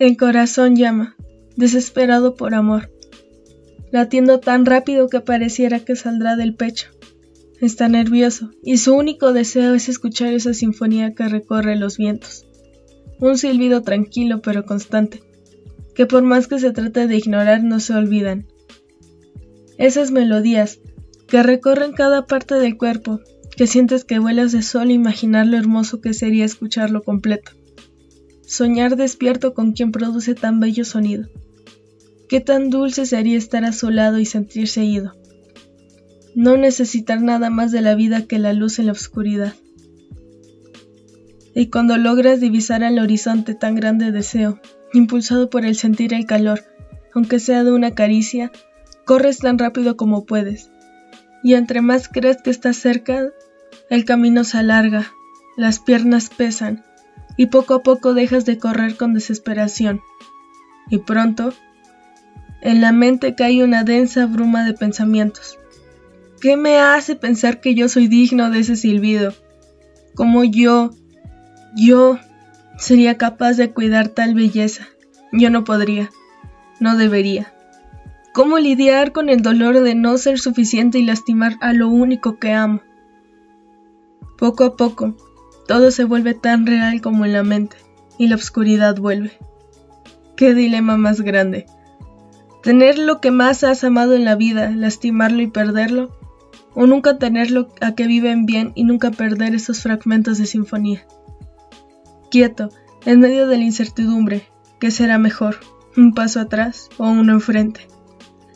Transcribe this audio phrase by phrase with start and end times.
[0.00, 1.14] El corazón llama,
[1.56, 2.90] desesperado por amor,
[3.92, 6.88] latiendo tan rápido que pareciera que saldrá del pecho.
[7.60, 12.46] Está nervioso y su único deseo es escuchar esa sinfonía que recorre los vientos.
[13.18, 15.22] Un silbido tranquilo pero constante,
[15.94, 18.46] que por más que se trate de ignorar no se olvidan.
[19.76, 20.80] Esas melodías
[21.28, 23.20] que recorren cada parte del cuerpo,
[23.54, 27.52] que sientes que vuelas de solo imaginar lo hermoso que sería escucharlo completo.
[28.50, 31.28] Soñar despierto con quien produce tan bello sonido.
[32.28, 35.14] Qué tan dulce sería estar a su lado y sentirse ido.
[36.34, 39.54] No necesitar nada más de la vida que la luz en la oscuridad.
[41.54, 44.58] Y cuando logras divisar al horizonte tan grande deseo,
[44.92, 46.64] impulsado por el sentir el calor,
[47.14, 48.50] aunque sea de una caricia,
[49.04, 50.72] corres tan rápido como puedes.
[51.44, 53.30] Y entre más crees que estás cerca,
[53.90, 55.06] el camino se alarga,
[55.56, 56.82] las piernas pesan,
[57.40, 60.02] y poco a poco dejas de correr con desesperación.
[60.90, 61.54] Y pronto,
[62.60, 65.58] en la mente cae una densa bruma de pensamientos.
[66.42, 69.32] ¿Qué me hace pensar que yo soy digno de ese silbido?
[70.14, 70.90] Como yo,
[71.74, 72.18] yo,
[72.76, 74.86] sería capaz de cuidar tal belleza?
[75.32, 76.10] Yo no podría,
[76.78, 77.54] no debería.
[78.34, 82.52] ¿Cómo lidiar con el dolor de no ser suficiente y lastimar a lo único que
[82.52, 82.82] amo?
[84.36, 85.16] Poco a poco,
[85.70, 87.76] todo se vuelve tan real como en la mente,
[88.18, 89.38] y la oscuridad vuelve.
[90.34, 91.66] ¿Qué dilema más grande?
[92.60, 96.10] Tener lo que más has amado en la vida, lastimarlo y perderlo,
[96.74, 101.06] o nunca tenerlo a que viven bien y nunca perder esos fragmentos de sinfonía.
[102.32, 102.70] Quieto,
[103.04, 104.48] en medio de la incertidumbre,
[104.80, 105.60] ¿qué será mejor?
[105.96, 107.86] ¿Un paso atrás o uno enfrente?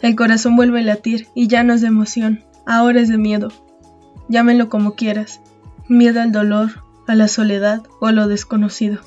[0.00, 3.48] El corazón vuelve a latir y ya no es de emoción, ahora es de miedo.
[4.28, 5.40] Llámenlo como quieras,
[5.88, 9.00] miedo al dolor, a la soledad o a lo desconocido.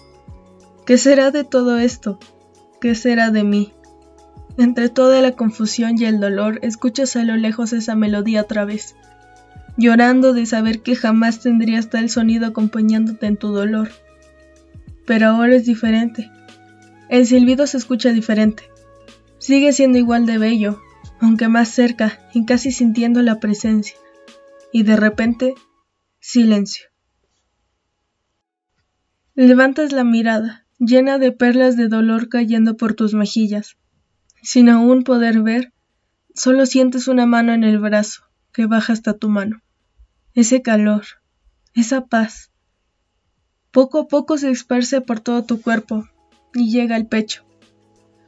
[0.85, 2.19] ¿Qué será de todo esto?
[2.81, 3.73] ¿Qué será de mí?
[4.57, 8.95] Entre toda la confusión y el dolor, escuchas a lo lejos esa melodía otra vez,
[9.77, 13.89] llorando de saber que jamás tendrías tal sonido acompañándote en tu dolor.
[15.07, 16.29] Pero ahora es diferente.
[17.07, 18.69] El silbido se escucha diferente.
[19.37, 20.81] Sigue siendo igual de bello,
[21.21, 23.95] aunque más cerca y casi sintiendo la presencia.
[24.73, 25.55] Y de repente
[26.19, 26.92] Silencio.
[29.35, 33.77] Levantas la mirada, llena de perlas de dolor cayendo por tus mejillas.
[34.43, 35.73] Sin aún poder ver,
[36.35, 39.63] solo sientes una mano en el brazo que baja hasta tu mano.
[40.35, 41.05] Ese calor,
[41.73, 42.51] esa paz.
[43.71, 46.07] Poco a poco se esparce por todo tu cuerpo
[46.53, 47.43] y llega al pecho.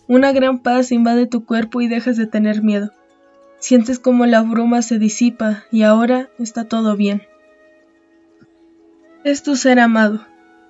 [0.08, 2.92] Una gran paz invade tu cuerpo y dejas de tener miedo.
[3.60, 7.22] Sientes como la bruma se disipa y ahora está todo bien.
[9.24, 10.26] Es tu ser amado.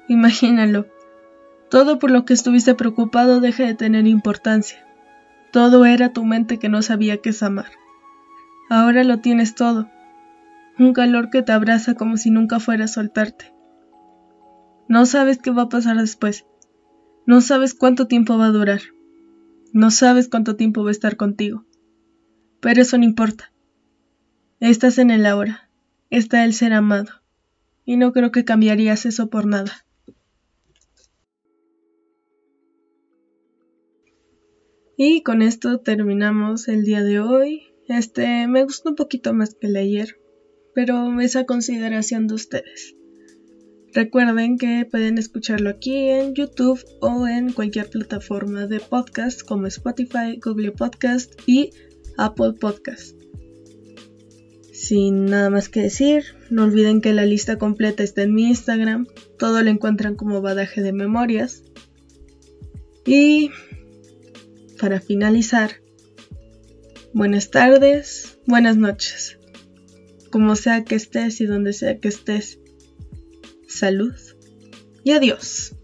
[0.07, 0.87] Imagínalo.
[1.69, 4.85] Todo por lo que estuviste preocupado deja de tener importancia.
[5.51, 7.71] Todo era tu mente que no sabía qué es amar.
[8.69, 9.89] Ahora lo tienes todo.
[10.77, 13.53] Un calor que te abraza como si nunca fuera a soltarte.
[14.87, 16.45] No sabes qué va a pasar después.
[17.25, 18.81] No sabes cuánto tiempo va a durar.
[19.73, 21.65] No sabes cuánto tiempo va a estar contigo.
[22.59, 23.51] Pero eso no importa.
[24.59, 25.69] Estás en el ahora.
[26.09, 27.25] Está el ser amado
[27.85, 29.84] y no creo que cambiarías eso por nada.
[34.97, 37.63] Y con esto terminamos el día de hoy.
[37.87, 40.17] Este me gustó un poquito más que el ayer,
[40.73, 42.95] pero esa consideración de ustedes.
[43.93, 50.39] Recuerden que pueden escucharlo aquí en YouTube o en cualquier plataforma de podcast como Spotify,
[50.41, 51.71] Google Podcast y
[52.17, 53.17] Apple Podcast.
[54.71, 59.07] Sin nada más que decir, no olviden que la lista completa está en mi Instagram,
[59.37, 61.63] todo lo encuentran como badaje de memorias.
[63.05, 63.51] Y
[64.79, 65.81] para finalizar,
[67.13, 69.37] buenas tardes, buenas noches,
[70.31, 72.59] como sea que estés y donde sea que estés,
[73.67, 74.15] salud
[75.03, 75.75] y adiós.